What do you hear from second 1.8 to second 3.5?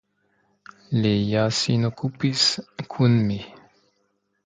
okupis kun mi.